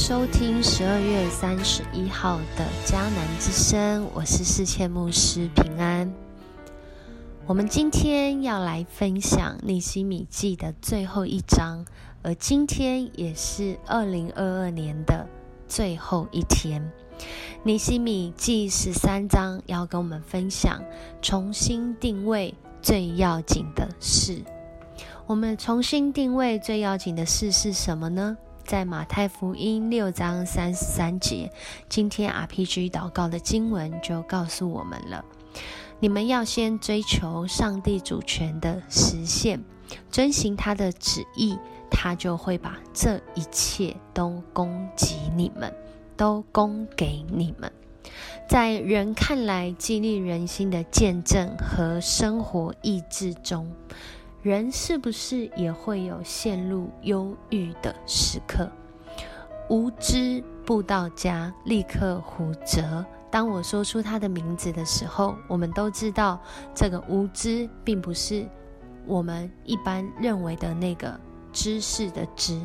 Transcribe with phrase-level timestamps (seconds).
[0.00, 6.10] 收听十二月三十一号的迦南之声，我是世谦牧师平安。
[7.46, 11.84] 我们今天要来分享《尼西米记》的最后一章，
[12.22, 15.26] 而今天也是二零二二年的
[15.68, 16.80] 最后一天。
[17.62, 20.82] 《尼西米记》十三章要跟我们分享
[21.20, 24.42] 重新定位最要紧的事。
[25.26, 28.38] 我们重新定位最要紧的事是什么呢？
[28.70, 31.50] 在马太福音六章三十三节，
[31.88, 35.24] 今天 RPG 祷告的经文就告诉我们了：
[35.98, 39.64] 你们要先追求上帝主权的实现，
[40.08, 41.58] 遵行他的旨意，
[41.90, 45.74] 他就会把这一切都供给你们，
[46.16, 47.72] 都供给你们。
[48.48, 53.68] 在人看来激励人心的见证和生活意志中。
[54.42, 58.66] 人是不是也会有陷入忧郁的时刻？
[59.68, 63.04] 无知布道家立刻胡哲。
[63.30, 66.40] 当我说出他的名字的时候，我们都知道，
[66.74, 68.48] 这个无知并不是
[69.04, 71.20] 我们一般认为的那个
[71.52, 72.58] 知识的知，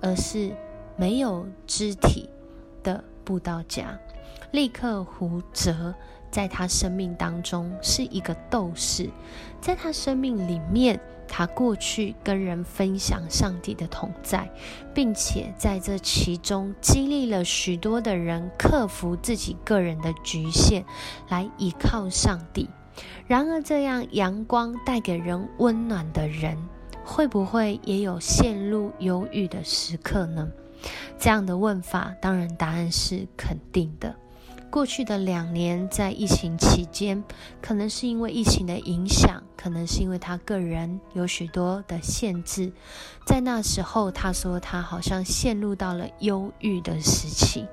[0.00, 0.54] 而是
[0.96, 2.30] 没有肢体
[2.84, 3.98] 的布道家。
[4.52, 5.92] 立刻胡哲。
[6.30, 9.08] 在他生命当中是一个斗士，
[9.60, 14.50] 在他生命里面，他过去跟人分享上帝的同在，
[14.94, 20.84] 并且在这其中激励了许多的人克服自己个人的局限，
[21.28, 22.68] 来依靠上帝。
[23.26, 26.56] 然而，这样阳光带给人温暖的人，
[27.04, 30.48] 会不会也有陷入忧郁的时刻呢？
[31.18, 34.14] 这样的问法，当然答案是肯定的。
[34.70, 37.22] 过去的两年，在疫情期间，
[37.60, 42.70] 可能是因为疫情的影响，可能是因为他个人有许多的限制，
[43.26, 47.66] 在那时候，他说他好像陷入到了忧郁的时期。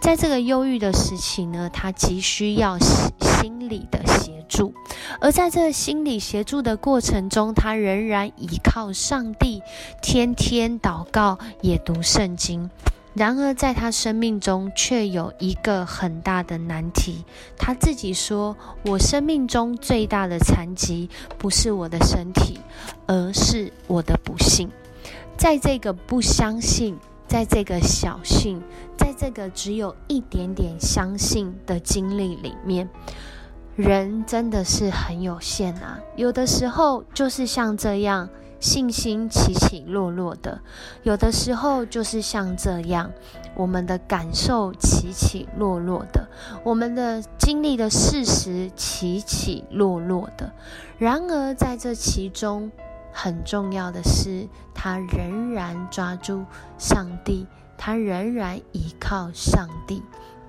[0.00, 4.74] 在这个忧郁的时期呢，他急需要心理的协助，
[5.20, 9.62] 而在这心理协助的过程中，他仍然依靠上帝，
[10.02, 12.70] 天天祷告，也读圣经。
[13.14, 17.24] 然而，在他生命中却有一个很大的难题。
[17.58, 18.56] 他自己说
[18.86, 22.58] ：“我生命中最大的残疾不是我的身体，
[23.06, 24.70] 而是我的不幸。”
[25.36, 26.96] 在这个不相信，
[27.28, 28.62] 在这个小信，
[28.96, 32.88] 在这个只有一点点相信的经历里面，
[33.76, 35.98] 人真的是很有限啊！
[36.16, 38.30] 有的时候就是像这样。
[38.62, 40.60] 信心起起落落的，
[41.02, 43.10] 有的时候就是像这样，
[43.56, 46.28] 我们的感受起起落落的，
[46.62, 50.52] 我们的经历的事实起起落落的。
[50.96, 52.70] 然而，在这其中，
[53.12, 56.44] 很重要的是，他仍然抓住
[56.78, 60.00] 上帝，他仍然依靠上帝，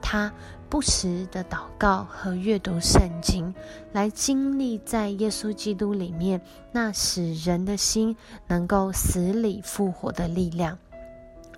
[0.02, 0.32] 他。
[0.74, 3.54] 不时的祷告和阅读圣经，
[3.92, 6.42] 来经历在耶稣基督里面
[6.72, 8.18] 那使人的心
[8.48, 10.76] 能够死里复活的力量。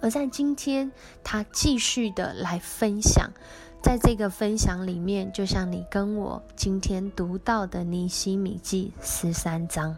[0.02, 0.92] 而在今天，
[1.24, 3.31] 他继续的来分享，
[3.81, 9.96] 在这个分享里面，就像你跟我今天读到的尼西米记十三章。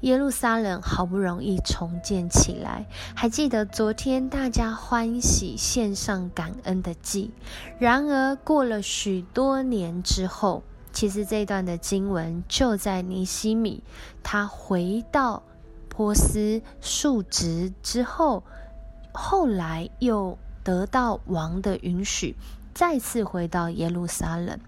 [0.00, 7.30] 耶路撒冷好不容易重建起来，还记得昨天大家欢喜献上感恩的祭。
[7.78, 13.82] 然而过了许多年之后，其实这段的经文就在尼西米
[14.22, 15.42] 他回到
[15.88, 18.42] 波斯述职之后，
[19.12, 22.36] 后来又得到王的允许，
[22.72, 24.58] 再次回到耶路撒冷。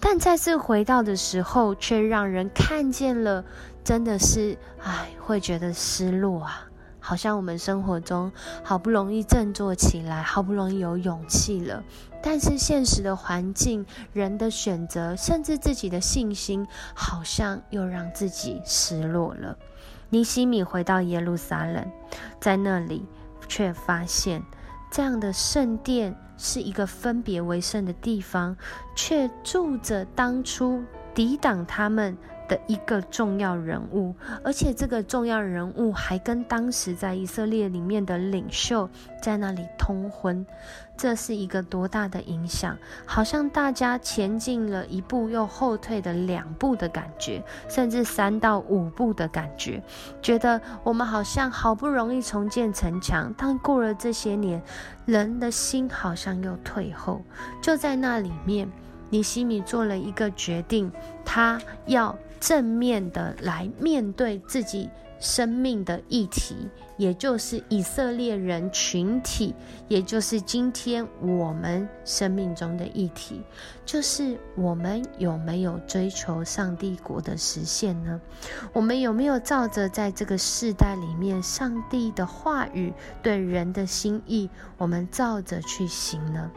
[0.00, 3.44] 但再次回到的时候，却让人看见了。
[3.88, 6.68] 真的是，唉，会觉得失落啊！
[7.00, 8.30] 好像我们生活中
[8.62, 11.82] 好不容易振作起来，好不容易有勇气了，
[12.22, 19.56] 但是现实的环境、人的选择，甚至自己的信心，好像又让自己失落了。
[20.10, 21.90] 尼西米回到耶路撒冷，
[22.38, 23.06] 在那里
[23.48, 24.42] 却发现，
[24.90, 28.54] 这样的圣殿是一个分别为圣的地方，
[28.94, 32.18] 却住着当初抵挡他们。
[32.48, 38.88] 的一个重要人物，而且这个重要人物还跟当时在以色列里面的领袖
[39.22, 40.44] 在那里通婚，
[40.96, 42.76] 这是一个多大的影响？
[43.04, 49.82] 好像大家前进了一步又后退的两步的感觉，甚至三到五步的感觉，
[50.22, 54.62] 觉得我们好像好不容易重建城墙，但过了这些年，
[55.04, 57.20] 人的心好像又退后。
[57.60, 58.70] 就在那里面，
[59.10, 60.90] 尼西米做了一个决定，
[61.24, 62.16] 他要。
[62.40, 64.88] 正面的来面对自己
[65.20, 69.52] 生命的议题，也就是以色列人群体，
[69.88, 73.42] 也就是今天我们生命中的议题，
[73.84, 78.20] 就是我们有没有追求上帝国的实现呢？
[78.72, 86.48] 我们有没有照着在这个世代里面上帝的话语对人的心意，我们照着去行呢？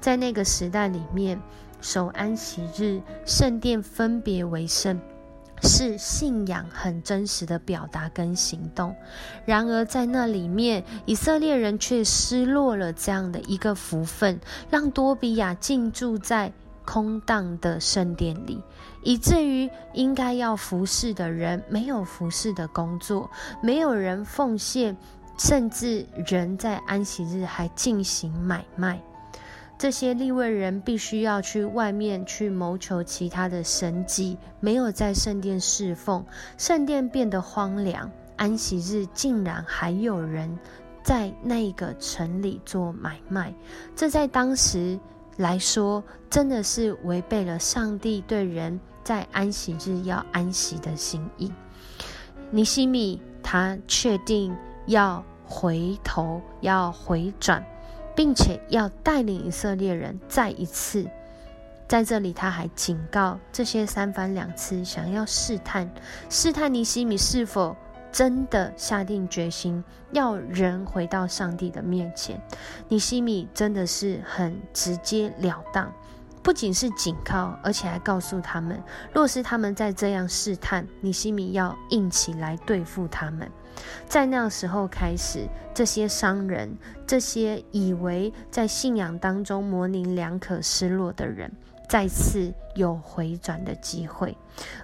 [0.00, 1.38] 在那个时代里面，
[1.82, 4.98] 守安息日，圣殿分别为圣。
[5.62, 8.94] 是信仰很真实的表达跟行动，
[9.44, 14.38] 然而在那里面，以色列人却失落了这样的一个福分，
[14.70, 16.52] 让多比亚进驻在
[16.84, 18.62] 空荡的圣殿里，
[19.02, 23.28] 以至于应该要服侍的人没有服侍的工作，
[23.60, 24.96] 没有人奉献，
[25.38, 29.02] 甚至人在安息日还进行买卖。
[29.78, 36.24] 这些利未人必须要去外面去谋求其他的生计，没有在圣殿侍奉，
[36.56, 38.10] 圣殿变得荒凉。
[38.36, 40.58] 安息日竟然还有人
[41.02, 43.54] 在那个城里做买卖，
[43.94, 44.98] 这在当时
[45.36, 51.50] 来说真的是违背了上帝对人在安息日要安息的心意。
[52.50, 54.54] 尼西米他确定
[54.86, 57.64] 要回头，要回转。
[58.16, 61.06] 并且要带领以色列人再一次
[61.86, 65.88] 在这里，他还警告这些三番两次想要试探、
[66.28, 67.76] 试探尼西米是否
[68.10, 72.40] 真的下定决心要人回到上帝的面前。
[72.88, 75.92] 尼西米真的是很直截了当，
[76.46, 78.80] 不仅是警告，而且还告诉他们，
[79.12, 83.50] 若是他们再这样试探，你心里要硬起来对付他们。
[84.08, 86.72] 在那时候开始，这些商人，
[87.04, 91.50] 这些以为在信仰当中模棱两可、失落的人，
[91.88, 94.36] 再次有回转的机会。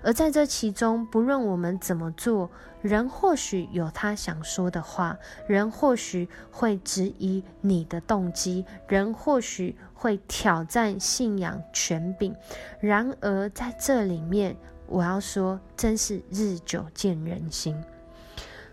[0.02, 2.50] 而在这其中，不论我们怎么做，
[2.80, 12.34] 人或许有他想说的话，人或许会质疑你的动机，人或许会挑战信仰权柄。
[12.80, 14.56] 然而在这里面，
[14.86, 17.74] 我要说，真是日久见人心。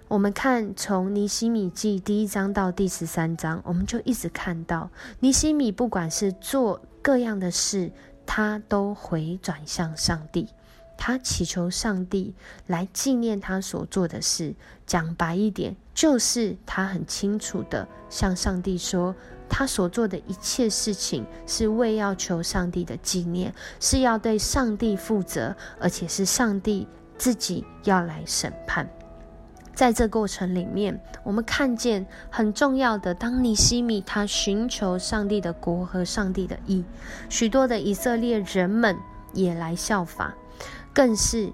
[0.10, 4.90] 我们看从尼西米记第一章到第十三章，我们就一直看到
[5.20, 7.92] 尼西米不管是做各样的事，
[8.32, 10.50] 他都回转向上帝，
[10.96, 12.36] 他祈求上帝
[12.68, 14.54] 来纪念他所做的事。
[14.86, 19.16] 讲白一点，就是他很清楚的向上帝说，
[19.50, 26.88] 他所做的一切事情是为要求上帝的纪念，是要对上帝负责，而且是上帝
[27.18, 28.88] 自己要来审判。
[29.80, 36.84] 在这过程里面，我们看见很重要的，当尼西米他寻求上帝的国和上帝的意，
[37.30, 38.98] 许多的以色列人们
[39.32, 40.36] 也来效法，
[40.94, 41.54] 更是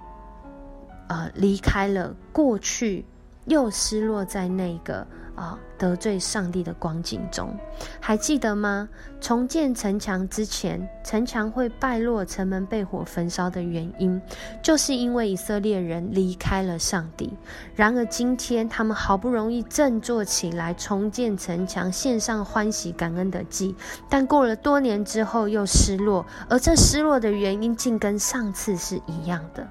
[1.08, 3.06] 呃离开了过去，
[3.46, 5.06] 又失落在那个。
[5.36, 5.60] 啊！
[5.78, 7.54] 得罪上帝的光景中，
[8.00, 8.88] 还记得吗？
[9.20, 14.22] 重建城墙之前，城墙会败落，城门被火焚烧的原因，
[14.64, 17.34] 就是因为以色列人离开了上帝。
[17.76, 23.76] 然而今天，他们好不容易振作起来，重建城墙，献上欢喜感恩的祭，
[24.10, 29.68] 但过了多年之后又失落，而这失落的原因，竟跟上次是一样的。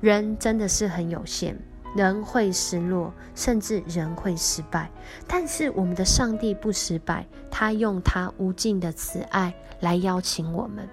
[0.00, 1.58] 人真的是很有限。
[1.96, 4.90] 人会失落，甚至人会失败，
[5.26, 10.88] 但是我们的上帝不失败，他用他无尽的慈爱来邀请我们，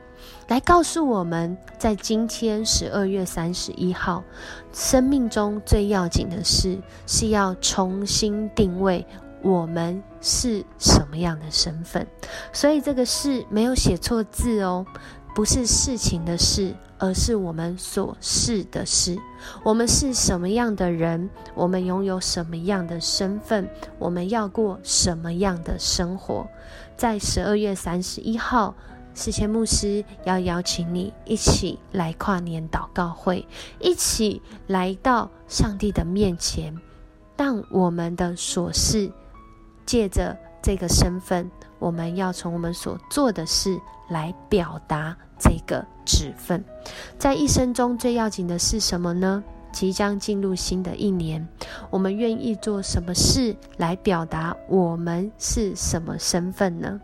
[0.47, 4.23] 来告诉我们，在今天十二月三十一号，
[4.71, 9.05] 生命中最要紧的事是要重新定位
[9.41, 12.07] 我们是什么样的身份，
[12.53, 14.85] 所以这个是没有写错字哦。
[15.33, 19.17] 不是事情的事，而是我们所是的事。
[19.63, 21.27] 我们是什么样的人？
[21.55, 23.67] 我们拥有什么样的身份？
[23.97, 26.47] 我们要过什么样的生活？
[26.95, 28.75] 在十二月三十一号，
[29.15, 33.43] 世谦牧师要邀请你一起来跨年祷告会，
[33.79, 36.77] 一起来到上帝的面前，
[37.35, 39.11] 让我们的所事
[39.83, 41.51] 借着这个身份。
[41.77, 43.77] 我们要从我们所做的事
[44.07, 46.63] 来表达这个指分，
[47.19, 49.43] 在一生中最要紧的是什么呢？
[49.73, 51.45] 即将进入新的一年，
[51.89, 57.01] 我们愿意做什么事来表达我们是什么身份呢？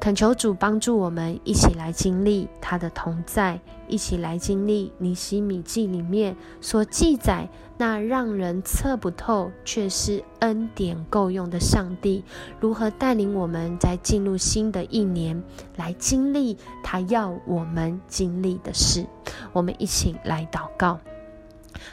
[0.00, 12.22] 恳求主帮助我们一起来经历他的同在，一起来经历尼西米记里面所记载那让人测不透却是恩典够用的上帝
[12.60, 15.42] 如何带领我们在进入新的一年
[15.76, 19.04] 来经历他要我们经历的事。
[19.52, 21.00] 我们一起来祷告，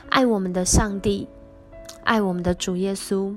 [0.10, 1.28] 爱我们的上帝。
[2.04, 3.36] 爱我们的主耶稣，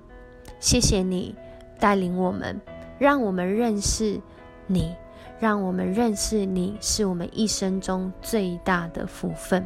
[0.60, 1.34] 谢谢你
[1.80, 2.60] 带领我们，
[2.98, 4.20] 让我们认识
[4.68, 4.94] 你。
[5.40, 9.64] 让我们认识你是我们一生中最大的福分。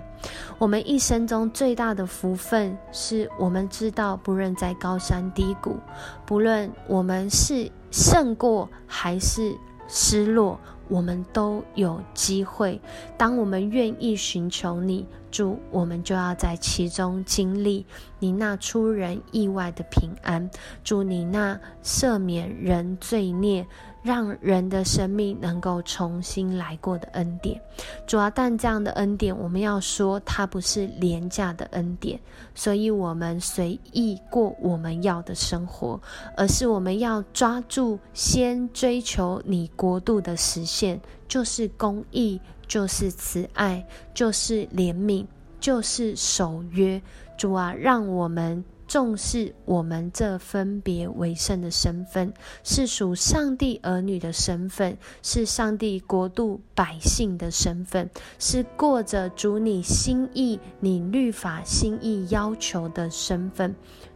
[0.59, 5.79] 我们一生中最大的福分，是我们知道，不论在高山低谷，
[6.27, 9.57] 不论我们是胜过还是
[9.89, 12.79] 失落，我们都有机会。
[13.17, 17.87] 当我们愿意寻求你，主，我们就要在其中经历
[18.19, 20.51] 你那出人意外的平安。
[20.85, 23.67] 祝，你那赦免人罪孽。
[24.03, 27.61] 让人的生命能够重新来过的恩典，
[28.05, 32.19] 主要但这样的恩典，我们要说它不是廉价的恩典，
[32.53, 36.01] 所以我们随意过我们要的生活，
[36.37, 45.25] 而是我们要抓住先追求你国度的实现，就是公义，就是慈爱，就是怜悯，
[45.61, 47.01] 就是守约。
[47.39, 48.65] 主啊，让我们。
[48.93, 52.31] 重视我们这分别为圣的身份，
[52.63, 63.75] 是属上帝儿女的身份，是上帝国度百姓的身份，是过着主你心意、你律法心意要求的身份。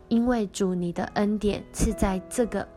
[0.08, 2.68] 因为主你的恩典是在这个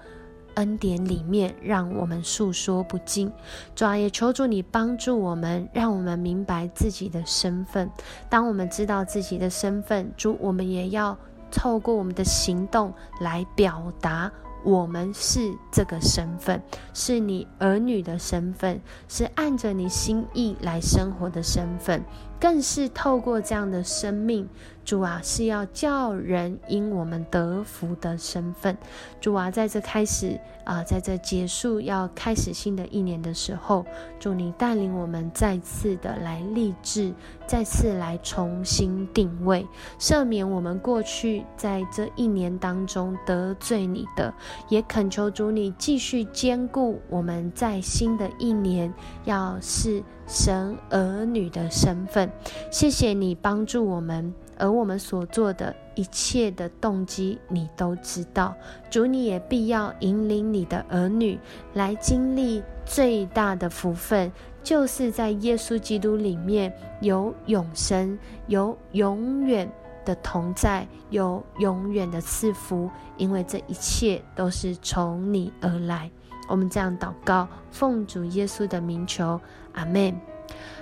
[0.53, 3.29] 恩典里面，让我们诉说不尽。
[3.75, 7.91] 主啊，也求主你帮助我们，让我们明白自己的身份。
[8.29, 11.19] 当我们知道自己的身份，主，我们也要。
[11.51, 14.31] 透过我们的行动来表达，
[14.63, 16.61] 我们是这个身份，
[16.93, 22.03] 是你儿女的身份，是按着你心意来生活的身份，
[22.39, 24.47] 更是透过这样的生命。
[24.85, 28.75] 主啊，是要叫人因我们得福的身份。
[29.21, 33.85] 主啊，在这开始啊，在这结束要开始新的一年的时候，
[34.19, 37.13] 祝你带领我们再次的来立志，
[37.45, 39.63] 再次来重新定位，
[39.99, 44.33] 赦免我们过去在这一年当中得罪你的，
[44.69, 48.91] 也恳求主你继续兼顾我们在新的一年
[49.25, 52.31] 要是神儿女的身份。
[52.71, 54.33] 谢谢你帮助我们。
[54.61, 58.53] 而我们所做的一切的动机，你都知道。
[58.89, 61.39] 主，你也必要引领你的儿女
[61.73, 64.29] 来经历最大的福分，
[64.61, 69.71] 就是在耶稣基督里面有永生，有永远
[70.03, 72.89] 的同在，有永远的赐福。
[73.15, 76.11] 因为这一切都是从你而来。
[76.49, 79.39] 我们这样祷告，奉主耶稣的名求，
[79.71, 80.19] 阿门。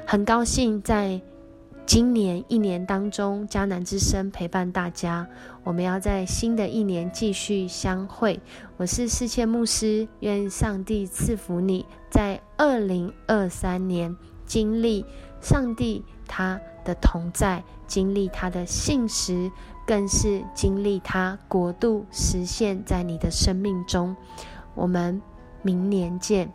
[0.08, 1.22] 很高兴在。
[1.86, 5.26] 今年一年当中，迦南之声陪伴大家。
[5.64, 8.42] 我们要在新的一年继续相会。
[8.76, 14.14] 我是世界牧师，愿上帝赐福你，在二零二三年
[14.46, 15.06] 经历
[15.40, 19.50] 上帝他的同在，经历他的信实，
[19.86, 24.14] 更是经历他国度实现在你的生命中。
[24.76, 25.22] 我们
[25.68, 26.50] 明年见。